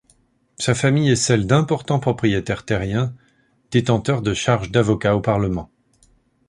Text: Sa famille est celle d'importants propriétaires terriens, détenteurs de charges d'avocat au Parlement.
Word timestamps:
Sa 0.57 0.73
famille 0.73 1.11
est 1.11 1.15
celle 1.15 1.45
d'importants 1.45 1.99
propriétaires 1.99 2.65
terriens, 2.65 3.13
détenteurs 3.69 4.23
de 4.23 4.33
charges 4.33 4.71
d'avocat 4.71 5.15
au 5.15 5.21
Parlement. 5.21 5.69